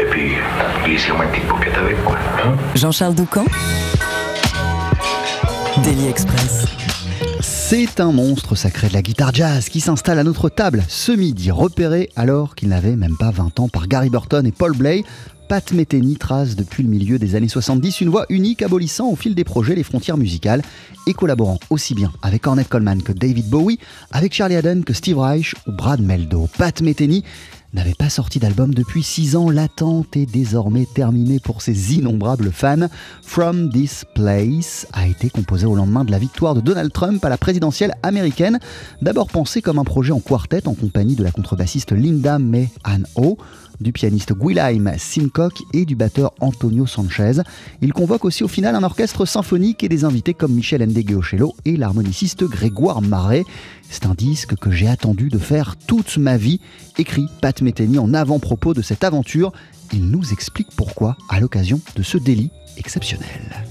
[0.00, 0.32] Et puis,
[0.84, 2.16] glissez-moi une petite avec, quoi.
[2.44, 2.56] hein?
[2.74, 3.44] Jean-Charles Doucan
[5.82, 6.66] Daily Express.
[7.40, 11.50] C'est un monstre sacré de la guitare jazz qui s'installe à notre table ce midi,
[11.50, 15.04] repéré alors qu'il n'avait même pas 20 ans par Gary Burton et Paul Bley.
[15.48, 19.34] Pat Metheny trace depuis le milieu des années 70 une voix unique abolissant au fil
[19.34, 20.62] des projets les frontières musicales
[21.06, 23.78] et collaborant aussi bien avec Ornette Coleman que David Bowie,
[24.10, 26.48] avec Charlie Haddon que Steve Reich ou Brad Meldo.
[26.58, 27.22] Pat Metheny
[27.76, 32.88] n'avait pas sorti d'album depuis 6 ans, l'attente est désormais terminée pour ses innombrables fans.
[33.22, 37.28] From This Place a été composé au lendemain de la victoire de Donald Trump à
[37.28, 38.60] la présidentielle américaine,
[39.02, 43.06] d'abord pensé comme un projet en quartet en compagnie de la contrebassiste Linda May Ann
[43.14, 43.36] Ho,
[43.80, 47.42] du pianiste Guilherme Simcock et du batteur Antonio Sanchez.
[47.80, 51.76] Il convoque aussi au final un orchestre symphonique et des invités comme Michel Ndegeocello et
[51.76, 53.44] l'harmoniciste Grégoire Marais.
[53.88, 56.60] C'est un disque que j'ai attendu de faire toute ma vie,
[56.98, 59.52] écrit Pat Metheny en avant-propos de cette aventure.
[59.92, 63.66] Il nous explique pourquoi à l'occasion de ce délit exceptionnel.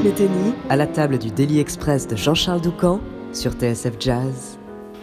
[0.00, 3.00] Pat Metheny à la table du Daily Express de Jean-Charles Doucan
[3.34, 4.58] sur TSF Jazz.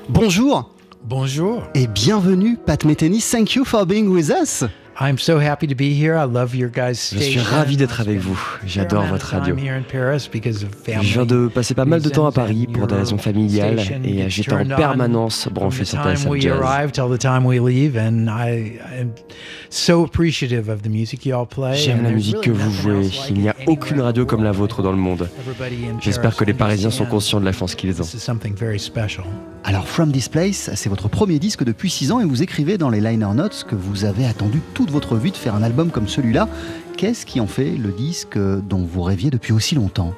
[0.10, 0.74] Bonjour
[1.04, 1.62] Bonjour.
[1.76, 3.22] et bienvenue Pat Metheny.
[3.22, 4.64] Thank you for being with us.
[5.00, 6.16] I'm so happy to be here.
[6.16, 7.56] I love your guys' Je suis station.
[7.56, 8.40] ravi d'être avec vous.
[8.66, 9.56] J'adore votre radio.
[9.56, 14.28] Je viens de passer pas mal de temps à Paris pour des raisons familiales et
[14.28, 16.92] j'étais en permanence branché sur TSF Jazz.
[21.74, 23.10] J'aime la musique que vous jouez.
[23.30, 25.30] Il n'y a aucune radio comme la vôtre dans le monde.
[26.02, 28.06] J'espère que les Parisiens sont conscients de la chance qu'ils ont.
[29.64, 32.90] Alors From This Place, c'est votre premier disque depuis 6 ans et vous écrivez dans
[32.90, 36.08] les liner notes que vous avez attendu toute votre vie de faire un album comme
[36.08, 36.48] celui-là.
[36.96, 40.14] Qu'est-ce qui en fait le disque dont vous rêviez depuis aussi longtemps?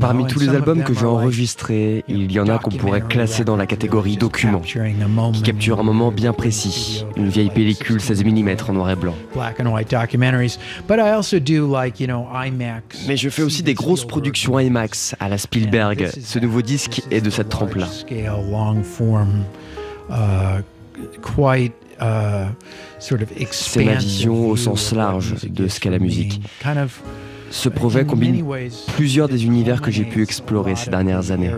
[0.00, 3.56] Parmi tous les albums que j'ai enregistrés, il y en a qu'on pourrait classer dans
[3.56, 8.72] la catégorie document, qui capture un moment bien précis, une vieille pellicule 16 mm en
[8.72, 9.14] noir et blanc.
[13.06, 16.10] Mais je fais aussi des grosses productions IMAX à la Spielberg.
[16.20, 17.88] Ce nouveau disque est de cette trempe-là.
[23.50, 26.40] C'est ma vision au sens large de ce qu'est la musique.
[27.50, 28.44] Ce projet combine
[28.94, 31.50] plusieurs des univers que j'ai pu explorer ces dernières années.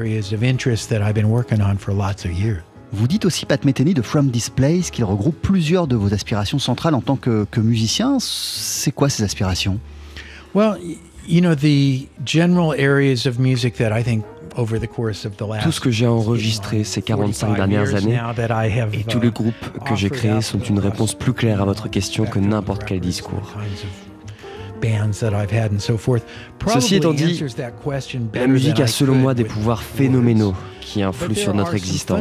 [2.93, 6.59] Vous dites aussi, Pat Metheny, de From This Place, qu'il regroupe plusieurs de vos aspirations
[6.59, 8.19] centrales en tant que, que musicien.
[8.21, 9.79] C'est quoi ces aspirations?
[14.55, 18.21] Tout ce que j'ai enregistré ces 45 dernières années
[18.93, 22.25] et tous les groupes que j'ai créés sont une réponse plus claire à votre question
[22.27, 23.55] que n'importe quel discours.
[26.69, 27.43] Ceci étant dit,
[28.35, 32.19] la musique a selon moi des pouvoirs phénoménaux qui influent sur notre existence.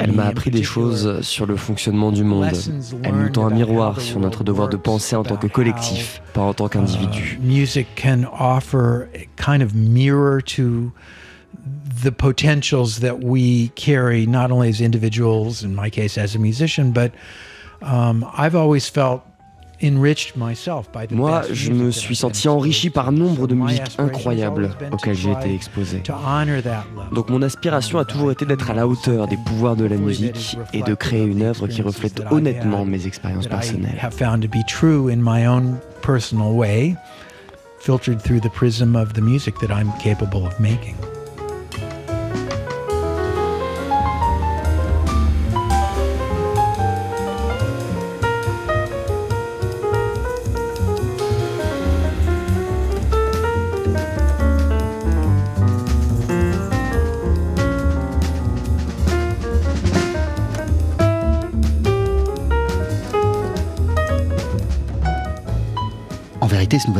[0.00, 2.46] Elle m'a appris des choses sur le fonctionnement du monde.
[3.04, 6.42] Elle nous tend un miroir sur notre devoir de penser en tant que collectif, pas
[6.42, 7.38] en tant qu'individu.
[12.02, 16.92] The potentials that we carry, not only as individuals, in my case as a musician,
[16.92, 17.12] but
[17.82, 19.22] um, I've always felt
[19.80, 23.96] enriched myself by the Moi, je music me suis senti enrichi par nombre de musiques
[23.98, 26.02] incroyables auxquelles j'ai été exposé.
[27.12, 30.56] Donc mon aspiration a toujours été d'être à la hauteur des pouvoirs de la musique
[30.72, 34.00] et de créer une œuvre qui reflète honnêtement mes expériences personnelles.
[37.80, 40.96] filtered through the prism of the music that I'm capable of making.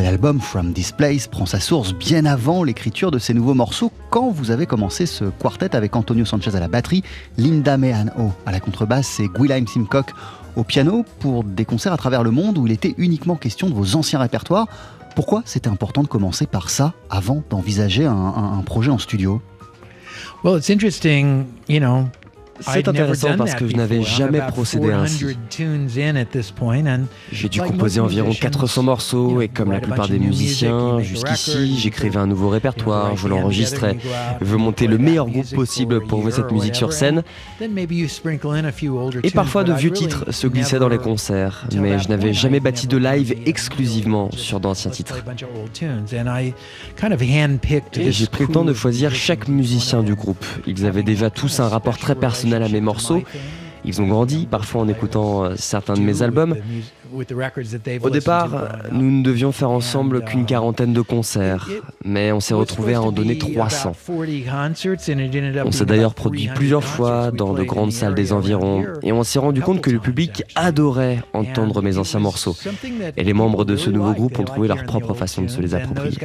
[0.09, 3.33] Vérité, ce nouvel album, From This Place, prend sa source bien avant l'écriture de ces
[3.33, 7.03] nouveaux morceaux, quand vous avez commencé ce quartet avec Antonio Sanchez à la batterie,
[7.37, 10.13] Linda Mehan-O à la contrebasse et Guilherme Simcock
[10.55, 13.73] au piano, pour des concerts à travers le monde où il était uniquement question de
[13.75, 14.67] vos anciens répertoires.
[15.15, 19.41] Pourquoi c'était important de commencer par ça avant d'envisager un, un- un projet en studio?
[20.43, 22.05] Well, it's interesting, you know.
[22.59, 25.19] C'est intéressant parce que je n'avais jamais procédé ainsi.
[25.25, 29.41] 400 tunes in at this point, and J'ai dû composer environ musicians, 400 you morceaux
[29.41, 33.97] et comme la plupart des musiciens, jusqu'ici, j'écrivais un nouveau répertoire, je l'enregistrais,
[34.41, 37.19] je veux monter le meilleur groupe music possible pour jouer cette musique sur scène.
[37.19, 37.23] and
[37.59, 40.79] then maybe you sprinkle in a few older Et parfois de vieux titres se glissaient
[40.79, 45.17] dans les concerts, mais je n'avais jamais bâti de live exclusivement sur d'anciens titres.
[47.95, 50.45] Et j'ai pris le temps de choisir chaque musicien du groupe.
[50.67, 53.23] Ils avaient déjà tous un rapport très personnel à mes morceaux.
[53.85, 56.55] Ils ont grandi, parfois en écoutant euh, certains de mes albums.
[58.01, 61.67] Au départ, nous ne devions faire ensemble qu'une quarantaine de concerts,
[62.05, 63.93] mais on s'est retrouvés à en donner 300.
[65.65, 69.39] On s'est d'ailleurs produit plusieurs fois dans de grandes salles des environs, et on s'est
[69.39, 72.55] rendu compte que le public adorait entendre mes anciens morceaux.
[73.17, 75.73] Et les membres de ce nouveau groupe ont trouvé leur propre façon de se les
[75.73, 76.17] approprier.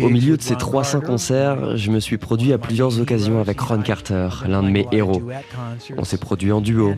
[0.00, 3.82] Au milieu de ces 300 concerts, je me suis produit à plusieurs occasions avec Ron
[3.82, 5.20] Carter, l'un de mes héros.
[5.98, 6.94] On s'est produit en duo.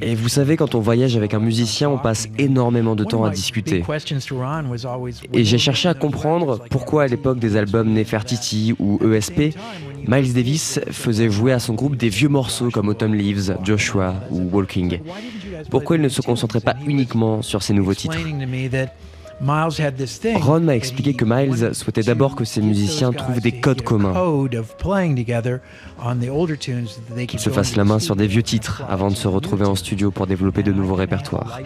[0.00, 3.30] Et vous savez, quand on voyage avec un musicien, on passe énormément de temps à
[3.30, 3.84] discuter.
[5.32, 9.54] Et j'ai cherché à comprendre pourquoi à l'époque des albums Nefertiti ou ESP,
[10.06, 14.48] Miles Davis faisait jouer à son groupe des vieux morceaux comme Autumn Leaves, Joshua ou
[14.52, 15.00] Walking.
[15.70, 18.16] Pourquoi il ne se concentrait pas uniquement sur ses nouveaux titres?
[20.36, 24.14] Ron m'a expliqué que Miles souhaitait d'abord que ses musiciens trouvent des codes communs,
[27.26, 30.10] qu'ils se fassent la main sur des vieux titres avant de se retrouver en studio
[30.10, 31.60] pour développer de nouveaux répertoires.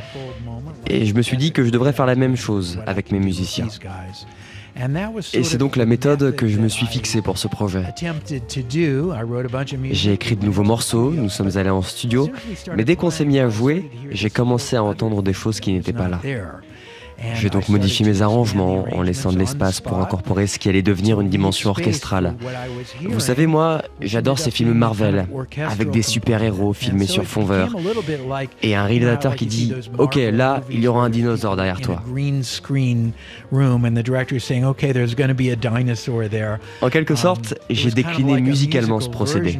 [0.87, 3.69] Et je me suis dit que je devrais faire la même chose avec mes musiciens.
[5.35, 7.83] Et c'est donc la méthode que je me suis fixée pour ce projet.
[9.91, 12.31] J'ai écrit de nouveaux morceaux, nous sommes allés en studio,
[12.77, 15.93] mais dès qu'on s'est mis à jouer, j'ai commencé à entendre des choses qui n'étaient
[15.93, 16.21] pas là.
[17.35, 20.83] Je vais donc modifier mes arrangements en laissant de l'espace pour incorporer ce qui allait
[20.83, 22.35] devenir une dimension orchestrale.
[23.09, 25.27] Vous savez, moi, j'adore ces films Marvel,
[25.69, 27.75] avec des super-héros filmés sur fond vert,
[28.63, 32.03] et un réalisateur qui dit «Ok, là, il y aura un dinosaure derrière toi».
[36.83, 39.59] En quelque sorte, j'ai décliné musicalement ce procédé.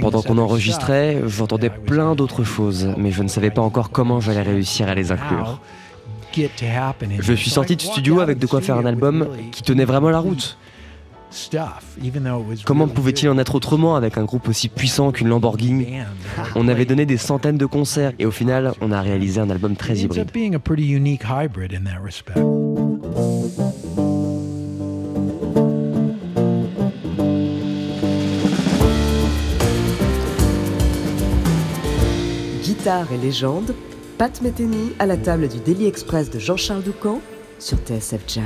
[0.00, 4.42] Pendant qu'on enregistrait, j'entendais plein d'autres choses, mais je ne savais pas encore comment j'allais
[4.42, 5.39] réussir à les inclure.
[7.20, 10.18] Je suis sorti de studio avec de quoi faire un album qui tenait vraiment la
[10.18, 10.56] route.
[12.64, 15.86] Comment pouvait-il en être autrement avec un groupe aussi puissant qu'une Lamborghini
[16.56, 19.76] On avait donné des centaines de concerts et au final, on a réalisé un album
[19.76, 20.26] très hybride.
[32.62, 33.74] Guitare et légende,
[34.20, 37.22] Pat Metheny à la table du Daily Express de Jean-Charles Doucan
[37.58, 38.44] sur TSF Jazz.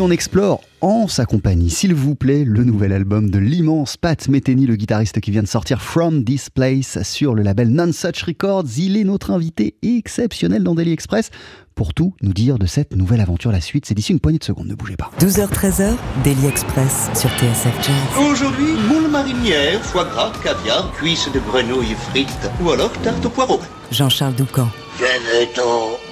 [0.00, 4.66] On explore en sa compagnie, s'il vous plaît, le nouvel album de l'immense Pat Metheny,
[4.66, 8.64] le guitariste qui vient de sortir From This Place sur le label Non-Such Records.
[8.78, 11.30] Il est notre invité exceptionnel dans Daily Express
[11.74, 13.52] pour tout nous dire de cette nouvelle aventure.
[13.52, 15.10] La suite, c'est d'ici une poignée de secondes, ne bougez pas.
[15.20, 18.24] 12h-13h, Daily Express sur TSF Jazz.
[18.30, 23.60] Aujourd'hui, moule marinière, foie gras, caviar, cuisses de grenouille frites ou alors tarte au poireau.
[23.90, 24.68] Jean-Charles Doucan.
[24.98, 26.11] Venez-t'en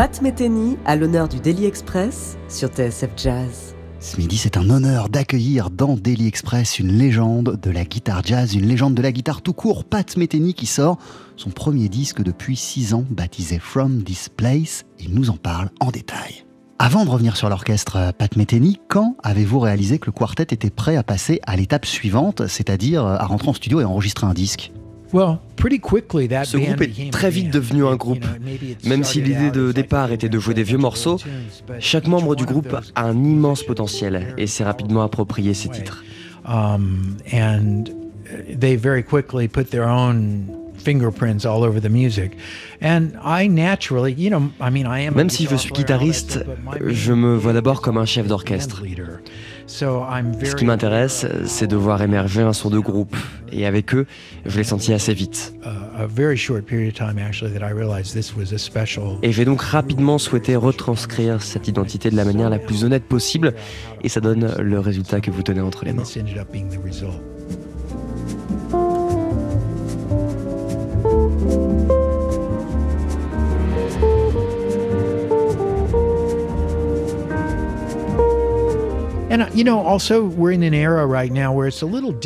[0.00, 3.74] Pat Metheny à l'honneur du Daily Express sur TSF Jazz.
[3.98, 8.54] Ce midi, c'est un honneur d'accueillir dans Daily Express une légende de la guitare jazz,
[8.54, 10.96] une légende de la guitare tout court, Pat Metheny, qui sort
[11.36, 14.86] son premier disque depuis six ans, baptisé From This Place.
[15.00, 16.46] Il nous en parle en détail.
[16.78, 20.96] Avant de revenir sur l'orchestre Pat Metheny, quand avez-vous réalisé que le quartet était prêt
[20.96, 24.72] à passer à l'étape suivante, c'est-à-dire à rentrer en studio et enregistrer un disque?
[26.44, 28.24] Ce groupe est très vite devenu un groupe.
[28.84, 31.18] Même si l'idée de départ était de jouer des vieux morceaux,
[31.78, 36.04] chaque membre du groupe a un immense potentiel et s'est rapidement approprié ses titres.
[45.14, 46.44] Même si je suis guitariste,
[46.84, 48.82] je me vois d'abord comme un chef d'orchestre.
[50.46, 53.16] Ce qui m'intéresse, c'est de voir émerger un son de groupe.
[53.52, 54.06] Et avec eux,
[54.46, 55.54] je l'ai senti assez vite.
[59.22, 63.54] Et j'ai donc rapidement souhaité retranscrire cette identité de la manière la plus honnête possible.
[64.02, 66.04] Et ça donne le résultat que vous tenez entre les mains.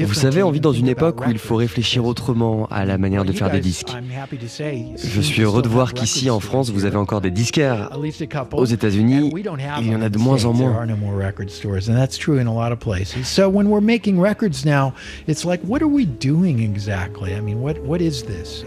[0.07, 3.25] Vous savez, on vit dans une époque où il faut réfléchir autrement à la manière
[3.25, 3.97] de faire des disques.
[5.03, 7.91] Je suis heureux de voir qu'ici, en France, vous avez encore des disquaires.
[8.53, 10.87] Aux États-Unis, il y en a de moins en moins.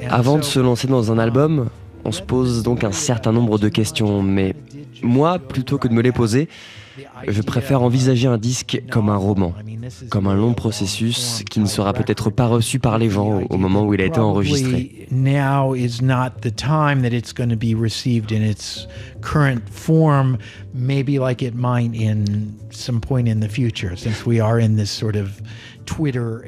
[0.10, 1.70] Avant de se lancer dans un album,
[2.06, 4.56] on se pose donc un certain nombre de questions, mais
[5.02, 6.48] moi, plutôt que de me les poser,
[7.28, 9.54] je préfère envisager un disque comme un roman,
[10.10, 13.84] comme un long processus qui ne sera peut-être pas reçu par les gens au moment
[13.84, 15.08] où il a été enregistré.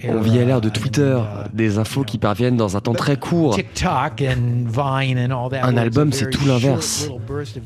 [0.08, 1.20] On vit à l'ère de Twitter,
[1.54, 3.58] des infos qui parviennent dans un temps très court.
[5.64, 7.10] Un album, c'est tout l'inverse.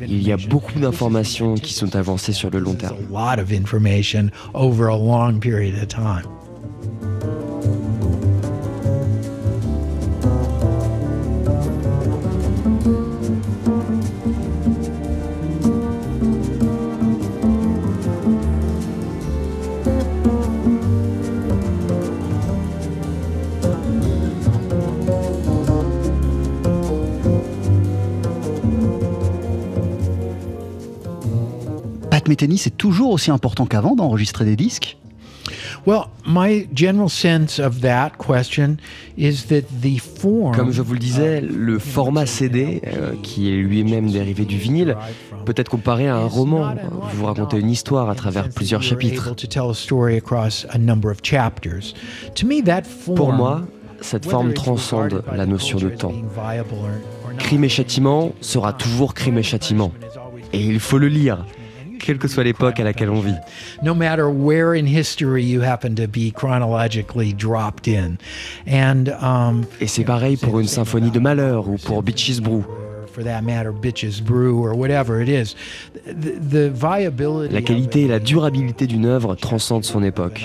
[0.02, 2.98] Il y a beaucoup d'informations qui sont avancées sur le long terme.
[32.36, 34.98] Pat c'est toujours aussi important qu'avant d'enregistrer des disques?
[40.56, 44.96] Comme je vous le disais, le format CD, euh, qui est lui-même dérivé du vinyle,
[45.46, 46.76] peut être comparé à un roman.
[47.14, 49.36] Vous racontez une histoire à travers plusieurs chapitres.
[53.16, 53.62] Pour moi,
[54.02, 56.14] cette forme transcende la notion de temps.
[57.38, 59.92] Crime et châtiment sera toujours crime et châtiment.
[60.54, 61.46] Et il faut le lire
[62.04, 63.36] quelle que soit l'époque à laquelle on vit.
[63.82, 68.18] No matter where in history you happen to be chronologically dropped in.
[68.68, 72.64] And, um, Et c'est pareil pour une symphonie de malheur ou pour Bitches Brew.
[77.52, 80.44] La qualité et la durabilité d'une œuvre transcendent son époque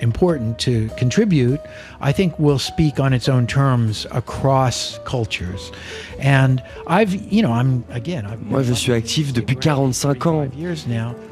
[0.00, 1.60] important to contribute,
[2.00, 5.72] I think will speak on its own terms across cultures.
[6.20, 8.26] And I've, you know, I'm again.
[8.42, 10.46] Moi, je suis actif depuis 45 ans,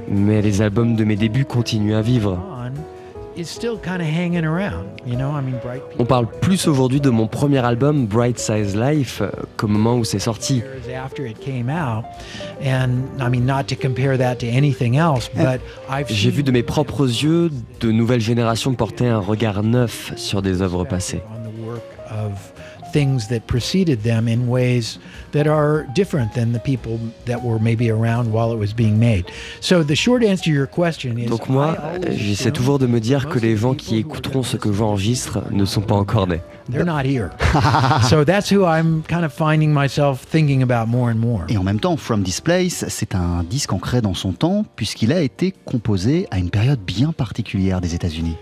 [0.08, 2.38] mais les albums de mes débuts continuent à vivre.
[2.38, 2.55] Ah.
[5.98, 9.22] On parle plus aujourd'hui de mon premier album Bright Size Life
[9.56, 10.62] qu'au moment où c'est sorti.
[16.08, 20.62] J'ai vu de mes propres yeux de nouvelles générations porter un regard neuf sur des
[20.62, 21.20] œuvres passées
[22.96, 24.98] things that preceded them in ways
[25.32, 29.26] that are different than the people that were maybe around while it was being made.
[29.60, 31.76] So the short answer to your question is Donc moi,
[32.08, 35.82] j'essaie toujours de me dire que les gens qui écouteront ce que j'enregistre ne sont
[35.82, 36.40] pas encore nés.
[36.70, 37.32] They're not here.
[38.08, 41.44] so that's who I'm kind of finding myself thinking about more and more.
[41.50, 45.12] Et en même temps, From This Place, c'est un disque ancré dans son temps puisqu'il
[45.12, 48.36] a été composé à une période bien particulière des États-Unis.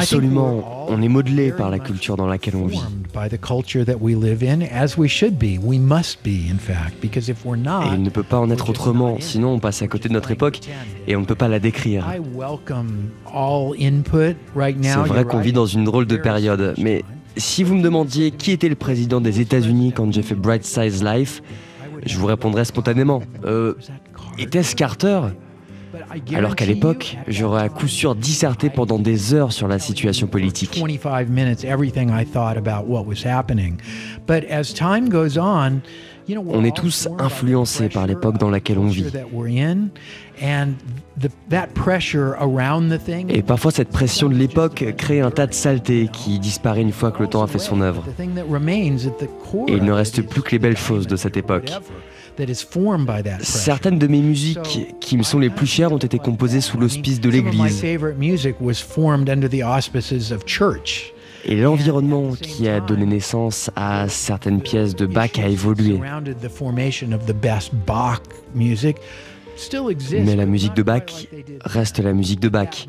[0.00, 0.86] Absolument.
[0.90, 2.78] On est modelé par la culture dans laquelle on vit.
[7.90, 10.30] Et il ne peut pas en être autrement, sinon on passe à côté de notre
[10.30, 10.60] époque
[11.06, 12.04] et on ne peut pas la décrire.
[15.04, 17.04] C'est vrai qu'on vit dans une drôle de période, mais
[17.36, 21.04] Si vous me demandiez qui était le président des États-Unis quand j'ai fait Bright Size
[21.04, 21.40] Life,
[22.04, 23.22] je vous répondrais spontanément.
[23.44, 23.74] Euh,
[24.38, 25.20] était-ce Carter?
[26.34, 30.80] Alors qu'à l'époque, j'aurais à coup sûr disserté pendant des heures sur la situation politique.
[36.36, 39.06] On est tous influencés par l'époque dans laquelle on vit.
[43.28, 47.12] Et parfois cette pression de l'époque crée un tas de saleté qui disparaît une fois
[47.12, 48.04] que le temps a fait son œuvre.
[49.68, 51.72] Et il ne reste plus que les belles choses de cette époque.
[53.40, 57.20] Certaines de mes musiques qui me sont les plus chères ont été composées sous l'hospice
[57.20, 57.84] de l'Église.
[61.44, 65.98] Et l'environnement qui a donné naissance à certaines pièces de Bach a évolué.
[70.24, 71.26] Mais la musique de Bach
[71.64, 72.86] reste la musique de Bach.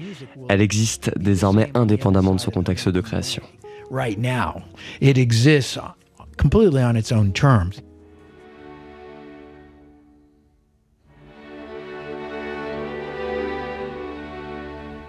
[0.49, 3.43] Elle existe désormais indépendamment de son contexte de création.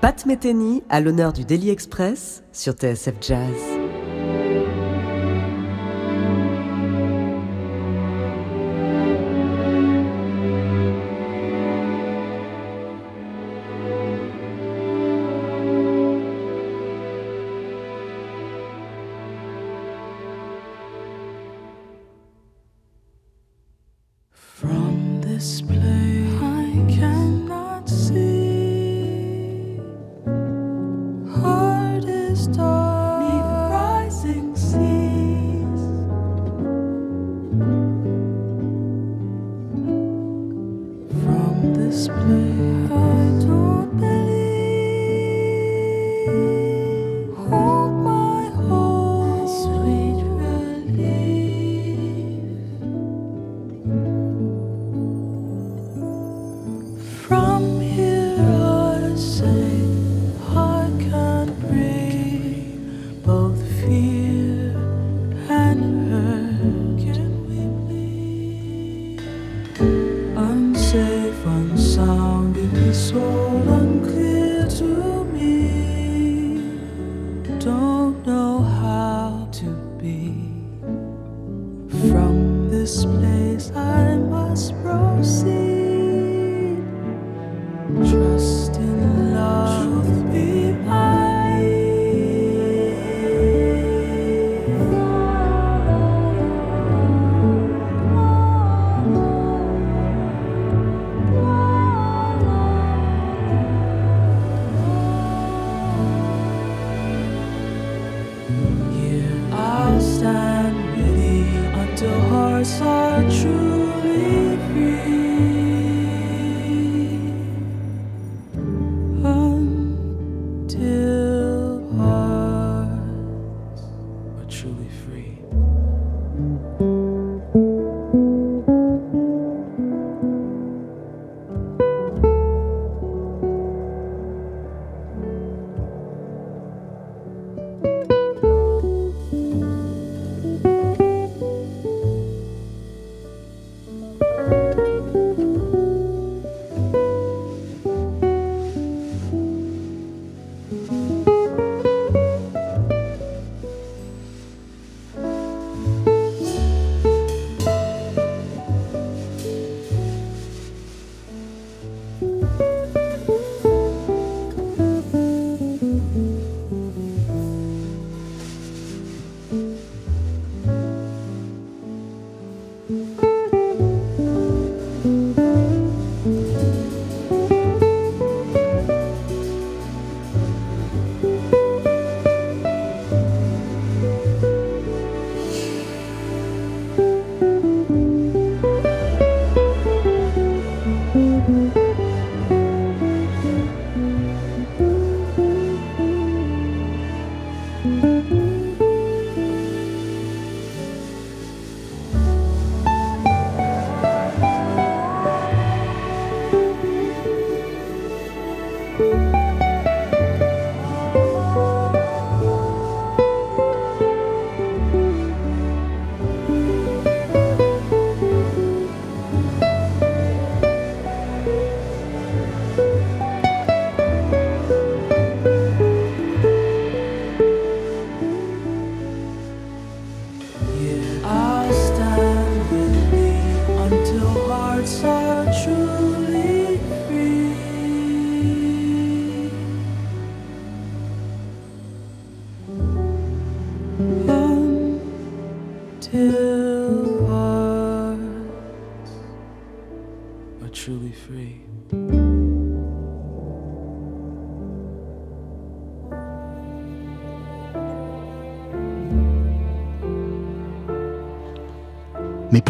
[0.00, 3.79] Pat Metheny à l'honneur du Daily Express sur TSF Jazz.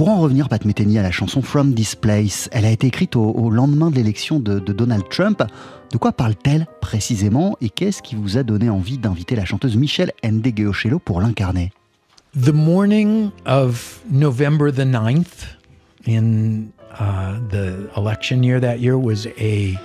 [0.00, 3.16] Pour en revenir, Pat Metheny, à la chanson From This Place, elle a été écrite
[3.16, 5.42] au, lendemain de l'élection de, Donald Trump.
[5.92, 10.12] De quoi parle-t-elle précisément et qu'est-ce qui vous a donné envie d'inviter la chanteuse Michelle
[10.24, 11.70] Ndegeocello pour l'incarner?
[12.32, 15.58] The morning of November the 9th
[16.06, 19.78] in uh, the election year that year was a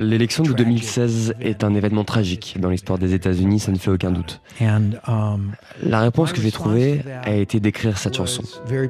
[0.00, 4.10] L'élection de 2016 est un événement tragique dans l'histoire des États-Unis, ça ne fait aucun
[4.10, 4.40] doute.
[4.62, 8.42] Um, La réponse que j'ai trouvée a été d'écrire cette chanson.
[8.70, 8.88] Et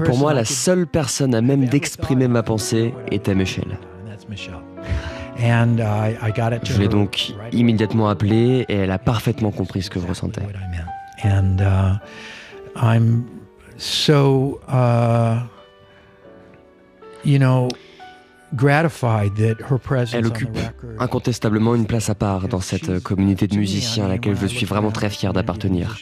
[0.00, 3.78] pour moi, la seule personne à même d'exprimer ma pensée était Michelle.
[5.36, 10.42] Je l'ai donc immédiatement appelée et elle a parfaitement compris ce que je ressentais.
[11.24, 11.98] And uh,
[12.76, 13.24] I'm
[13.76, 15.40] so uh,
[20.12, 20.58] elle occupe
[20.98, 24.90] incontestablement une place à part dans cette communauté de musiciens à laquelle je suis vraiment
[24.90, 25.96] très fier d'appartenir.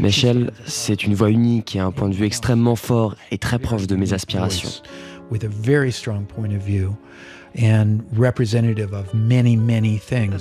[0.00, 3.86] Michelle, c'est une voix unique et un point de vue extrêmement fort et très proche
[3.86, 4.70] de mes aspirations.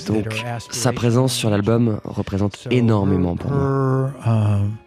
[0.08, 0.26] Donc,
[0.72, 4.14] sa présence sur l'album représente énormément pour moi.
[4.26, 4.78] Um,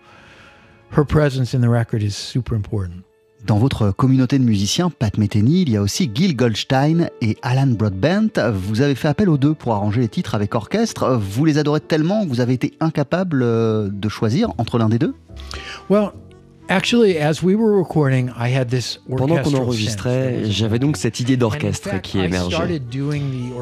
[0.97, 3.04] her presence in the record is super important.
[3.47, 7.67] Dans votre communauté de musiciens, Pat Metheny, il y a aussi Gil Goldstein et Alan
[7.67, 8.31] Broadbent.
[8.55, 11.19] Vous avez fait appel aux deux pour arranger les titres avec orchestre.
[11.21, 14.99] Vous les adorez tellement que vous avez été incapable euh, de choisir entre l'un des
[14.99, 15.15] deux?
[15.91, 16.13] Well,
[16.71, 21.37] Actually, as we were recording, I had this Pendant qu'on enregistrait, j'avais donc cette idée
[21.37, 22.81] d'orchestre qui émergeait.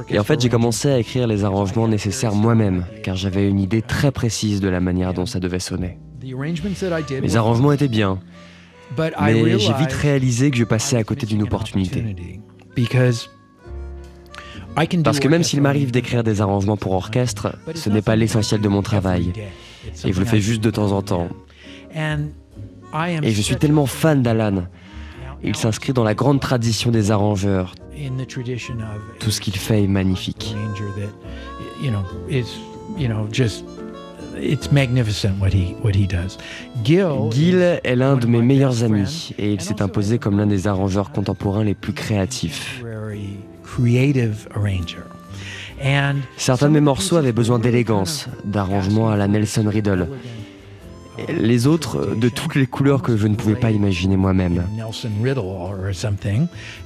[0.09, 3.83] Et en fait, j'ai commencé à écrire les arrangements nécessaires moi-même, car j'avais une idée
[3.83, 5.99] très précise de la manière dont ça devait sonner.
[6.23, 8.21] Les arrangements étaient bien,
[9.21, 12.05] mais j'ai vite réalisé que je passais à côté d'une opportunité.
[15.05, 18.69] Parce que même s'il m'arrive d'écrire des arrangements pour orchestre, ce n'est pas l'essentiel de
[18.69, 19.33] mon travail.
[20.05, 21.29] Et je le fais juste de temps en temps.
[23.23, 24.65] Et je suis tellement fan d'Alan.
[25.45, 27.75] Il s'inscrit dans la grande tradition des arrangeurs.
[29.19, 30.55] Tout ce qu'il fait est magnifique.
[34.41, 36.39] It's magnificent what he, what he does.
[36.85, 41.13] Gil est l'un de mes meilleurs amis et il s'est imposé comme l'un des arrangeurs
[41.13, 42.83] contemporains les plus créatifs.
[46.37, 50.09] Certains de mes morceaux avaient besoin d'élégance, d'arrangement à la Nelson Riddle.
[51.29, 54.65] Les autres, de toutes les couleurs que je ne pouvais pas imaginer moi-même.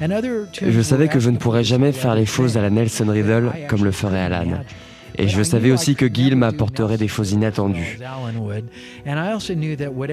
[0.00, 3.84] Je savais que je ne pourrais jamais faire les choses à la Nelson Riddle comme
[3.84, 4.64] le ferait Alan.
[5.18, 7.98] Et je savais aussi que Gil m'apporterait des choses inattendues.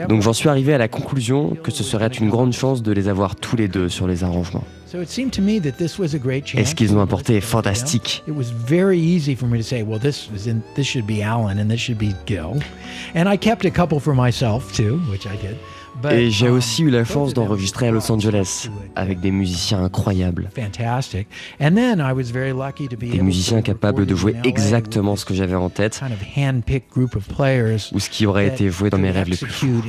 [0.08, 3.08] Donc j'en suis arrivé à la conclusion que ce serait une grande chance de les
[3.08, 4.64] avoir tous les deux sur les arrangements.
[6.56, 8.24] Et ce qu'ils ont apporté est fantastique.
[16.12, 20.50] Et j'ai um, aussi eu la chance d'enregistrer à Los Angeles avec des musiciens incroyables.
[23.00, 26.02] Des musiciens capables de jouer exactement ce que j'avais en tête
[27.94, 29.84] ou ce qui aurait été joué dans mes rêves les plus fous.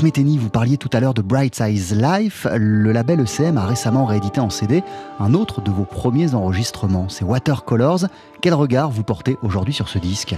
[0.00, 2.46] Vous parliez tout à l'heure de Bright Size Life.
[2.54, 4.82] Le label ECM a récemment réédité en CD
[5.18, 8.06] un autre de vos premiers enregistrements, c'est Watercolors.
[8.40, 10.36] Quel regard vous portez aujourd'hui sur ce disque?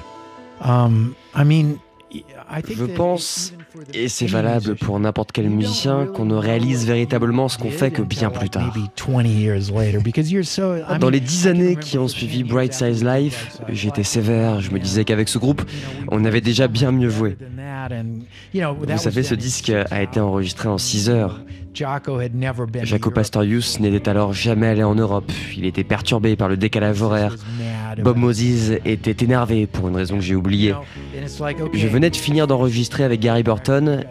[0.64, 1.74] Um, I mean,
[2.68, 3.52] Je pense,
[3.92, 8.02] et c'est valable pour n'importe quel musicien, qu'on ne réalise véritablement ce qu'on fait que
[8.02, 8.74] bien plus tard.
[10.98, 15.04] Dans les dix années qui ont suivi Bright Size Life, j'étais sévère, je me disais
[15.04, 15.62] qu'avec ce groupe,
[16.08, 17.36] on avait déjà bien mieux joué.
[18.54, 21.40] Vous savez, ce disque a été enregistré en 6 heures.
[21.72, 25.30] Jaco Pastorius n'était alors jamais allé en Europe.
[25.56, 27.36] Il était perturbé par le décalage horaire.
[28.02, 30.74] Bob Moses était énervé pour une raison que j'ai oubliée.
[31.72, 34.04] Je venais de finir d'enregistrer avec Gary Burton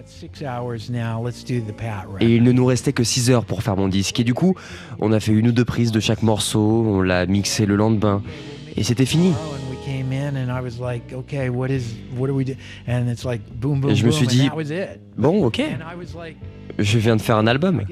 [2.20, 4.20] et il ne nous restait que 6 heures pour faire mon disque.
[4.20, 4.55] Et du coup,
[4.99, 8.22] on a fait une ou deux prises de chaque morceau, on l'a mixé le lendemain
[8.78, 9.34] et c'était fini.
[13.89, 14.49] Et je me suis dit,
[15.18, 15.62] bon, ok,
[16.78, 17.84] je viens de faire un album.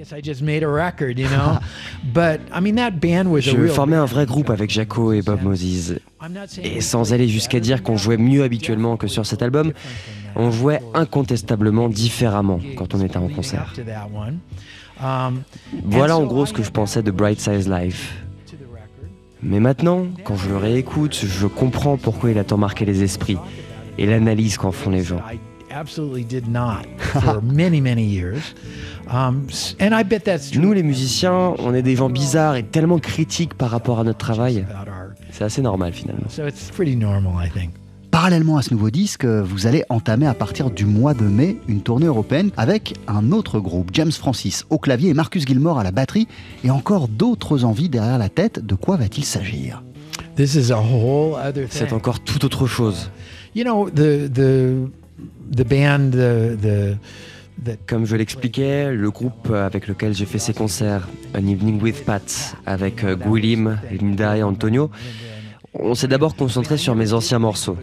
[3.42, 6.00] Je formais un vrai groupe avec Jaco et Bob Moses.
[6.64, 9.72] Et sans aller jusqu'à dire qu'on jouait mieux habituellement que sur cet album,
[10.36, 13.74] on jouait incontestablement différemment quand on était en concert.
[15.84, 18.16] Voilà en gros ce que je pensais de Bright Size Life.
[19.44, 23.38] Mais maintenant, quand je le réécoute, je comprends pourquoi il a tant marqué les esprits
[23.98, 25.22] et l'analyse qu'en font les gens.
[30.58, 34.18] Nous, les musiciens, on est des gens bizarres et tellement critiques par rapport à notre
[34.18, 34.66] travail.
[35.32, 36.28] C'est assez normal finalement.
[38.18, 41.82] Parallèlement à ce nouveau disque, vous allez entamer à partir du mois de mai une
[41.82, 45.92] tournée européenne avec un autre groupe, James Francis au clavier et Marcus Gilmore à la
[45.92, 46.28] batterie,
[46.64, 48.66] et encore d'autres envies derrière la tête.
[48.66, 49.84] De quoi va-t-il s'agir?
[51.70, 53.12] C'est encore tout autre chose.
[57.86, 62.56] Comme je l'expliquais, le groupe avec lequel j'ai fait ces concerts, An Evening with Pat,
[62.66, 64.90] avec euh, Guilhem, Linda et Antonio,
[65.74, 67.78] on s'est d'abord concentré sur mes anciens morceaux.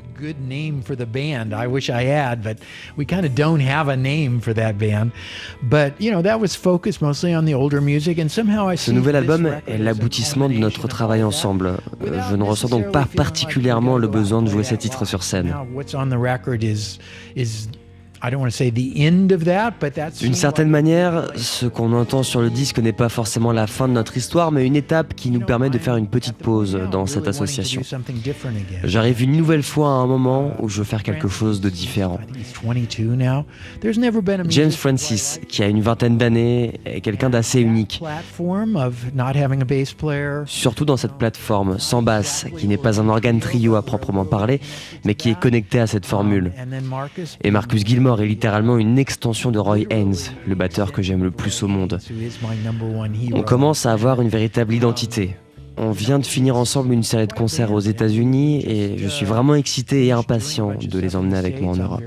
[8.77, 11.77] Ce nouvel album est l'aboutissement de notre travail ensemble.
[12.31, 15.55] Je ne ressens donc pas particulièrement le besoin de jouer ces titres sur scène.
[20.21, 23.93] D'une certaine manière, ce qu'on entend sur le disque n'est pas forcément la fin de
[23.93, 27.29] notre histoire, mais une étape qui nous permet de faire une petite pause dans cette
[27.29, 27.83] association.
[28.85, 32.19] J'arrive une nouvelle fois à un moment où je veux faire quelque chose de différent.
[34.49, 38.01] James Francis, qui a une vingtaine d'années, est quelqu'un d'assez unique.
[40.47, 44.61] Surtout dans cette plateforme sans basse, qui n'est pas un organe trio à proprement parler,
[45.05, 46.53] mais qui est connecté à cette formule.
[47.43, 50.15] Et Marcus Gilmore est littéralement une extension de Roy Haynes,
[50.47, 51.99] le batteur que j'aime le plus au monde.
[53.33, 55.37] On commence à avoir une véritable identité.
[55.77, 59.55] On vient de finir ensemble une série de concerts aux États-Unis et je suis vraiment
[59.57, 62.05] excité et impatient de les emmener avec moi en Europe.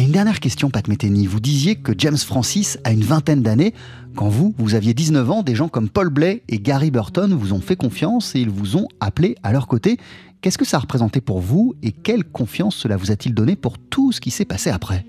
[0.00, 1.26] Et une dernière question, Pat Metheny.
[1.26, 3.74] Vous disiez que James Francis a une vingtaine d'années.
[4.16, 7.52] Quand vous, vous aviez 19 ans, des gens comme Paul Blay et Gary Burton vous
[7.52, 9.98] ont fait confiance et ils vous ont appelé à leur côté.
[10.40, 13.76] Qu'est-ce que ça a représenté pour vous et quelle confiance cela vous a-t-il donné pour
[13.76, 15.04] tout ce qui s'est passé après?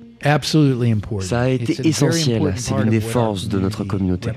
[1.22, 4.32] Ça a été essentiel, c'est l'une des forces de notre communauté.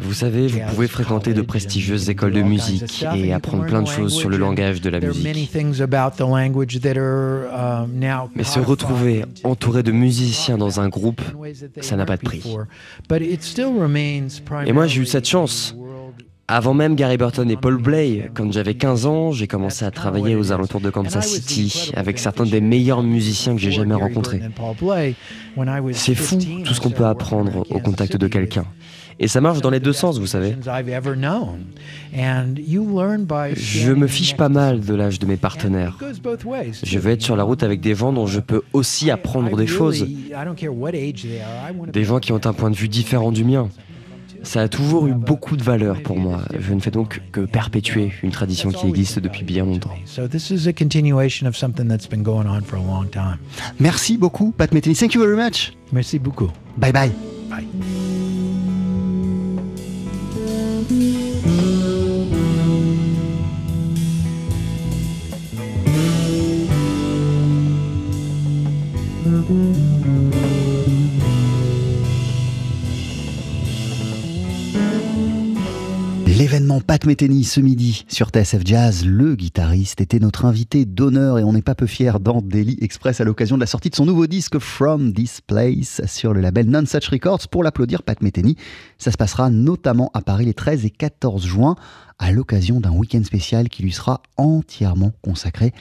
[0.00, 4.14] Vous savez, vous pouvez fréquenter de prestigieuses écoles de musique et apprendre plein de choses
[4.14, 5.26] sur le langage de la musique.
[8.34, 11.20] Mais se retrouver entouré de musiciens dans un groupe,
[11.80, 12.42] ça n'a pas de prix.
[14.66, 15.74] Et moi, j'ai eu cette chance.
[16.48, 20.36] Avant même Gary Burton et Paul Blay, quand j'avais 15 ans, j'ai commencé à travailler
[20.36, 24.40] aux alentours de Kansas City avec certains des meilleurs musiciens que j'ai jamais rencontrés.
[25.92, 28.64] C'est fou tout ce qu'on peut apprendre au contact de quelqu'un.
[29.18, 30.54] Et ça marche dans les deux sens, vous savez.
[33.54, 35.98] Je me fiche pas mal de l'âge de mes partenaires.
[36.82, 39.66] Je veux être sur la route avec des gens dont je peux aussi apprendre des
[39.66, 40.06] choses.
[41.92, 43.68] Des gens qui ont un point de vue différent du mien.
[44.46, 46.40] Ça a toujours eu beaucoup de valeur pour moi.
[46.58, 49.96] Je ne fais donc que perpétuer une tradition qui existe depuis bien longtemps.
[53.80, 54.94] Merci beaucoup, Pat Metheny.
[54.94, 55.72] Thank you very much.
[55.92, 56.50] Merci beaucoup.
[56.76, 57.12] Bye bye.
[57.50, 57.66] Bye.
[77.06, 79.06] Metheny ce midi sur TSF Jazz.
[79.06, 83.20] Le guitariste était notre invité d'honneur et on n'est pas peu fier dans Daily Express
[83.20, 86.68] à l'occasion de la sortie de son nouveau disque From This Place sur le label
[86.68, 87.46] Nonsuch Records.
[87.48, 88.56] Pour l'applaudir, Pat Metheny,
[88.98, 91.76] ça se passera notamment à Paris les 13 et 14 juin
[92.18, 95.72] à l'occasion d'un week-end spécial qui lui sera entièrement consacré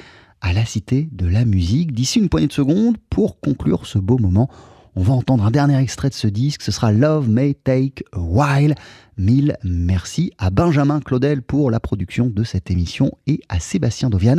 [0.41, 1.93] à la Cité de la Musique.
[1.93, 4.49] D'ici une poignée de secondes, pour conclure ce beau moment,
[4.97, 8.19] on va entendre un dernier extrait de ce disque, ce sera Love May Take a
[8.19, 8.75] While.
[9.17, 14.37] Mille merci à Benjamin Claudel pour la production de cette émission et à Sébastien Dovian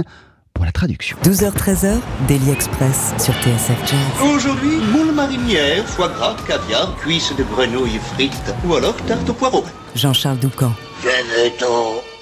[0.53, 1.17] pour la traduction.
[1.23, 1.99] 12h-13h,
[2.29, 4.31] Daily Express sur TSF Jazz.
[4.35, 9.65] Aujourd'hui, moule marinière, foie gras, caviar, cuisses de grenouille frites ou alors tarte au poireau.
[9.95, 10.73] Jean-Charles Doucan.
[11.03, 12.16] Venez-t'en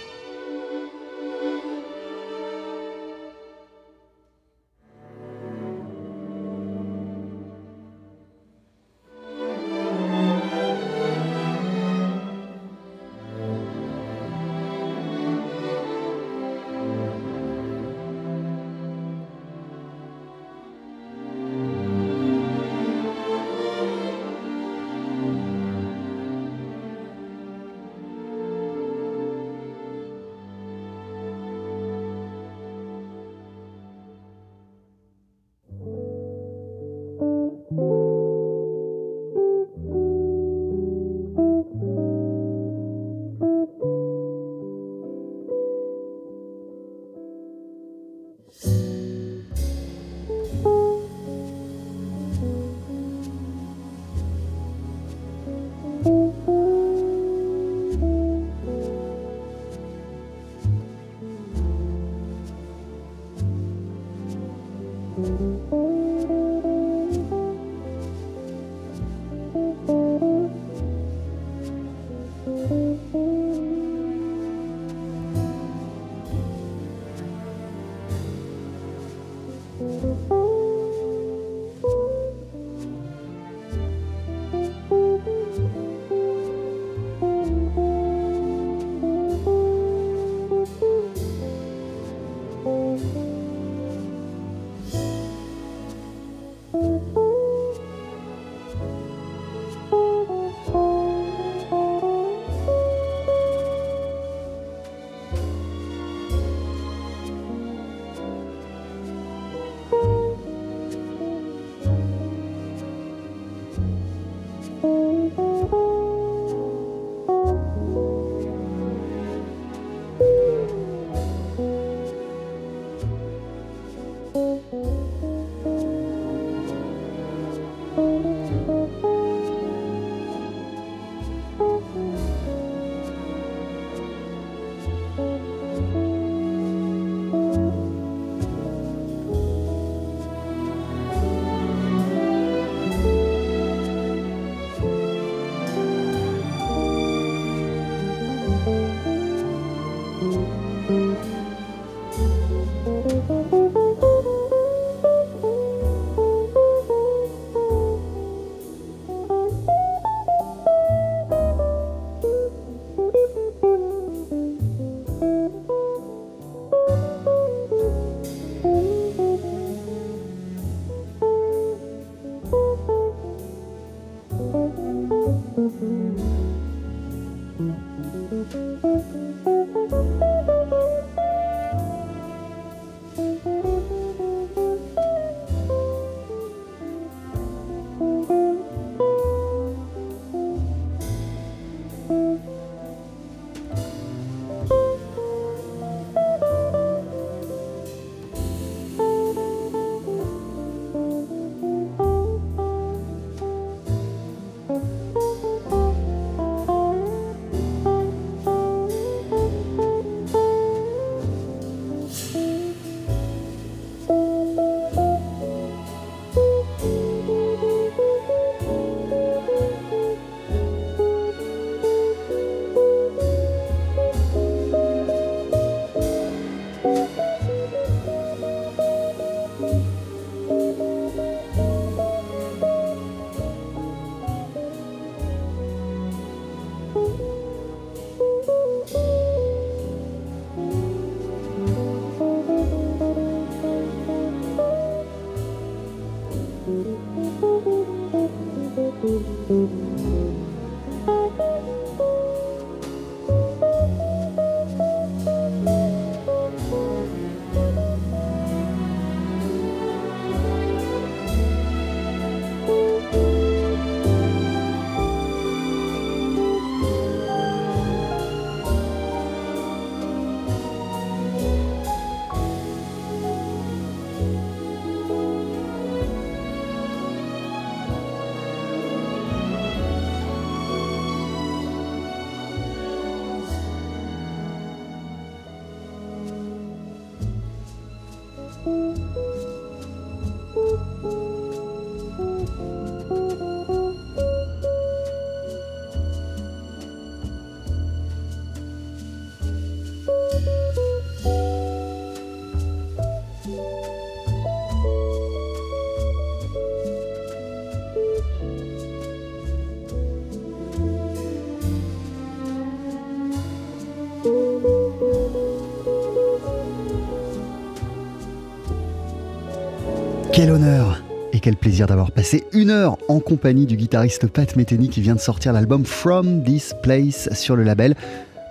[320.44, 324.90] Quel honneur et quel plaisir d'avoir passé une heure en compagnie du guitariste Pat Metheny
[324.90, 327.94] qui vient de sortir l'album From This Place sur le label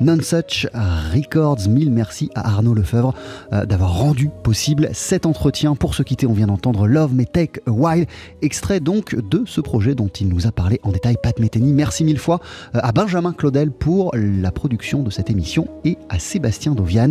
[0.02, 1.70] Nonsuch Records.
[1.70, 3.14] Mille merci à Arnaud Lefebvre
[3.54, 5.76] euh, d'avoir rendu possible cet entretien.
[5.76, 8.08] Pour se quitter, on vient d'entendre Love May Take a While,
[8.41, 11.74] extrait donc de ce projet dont il nous a parlé en détail Pat Metheny.
[11.74, 12.39] Merci mille fois
[12.74, 17.10] euh, à Benjamin Claudel pour la production de cette émission et à Sébastien Dovian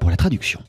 [0.00, 0.60] pour la traduction.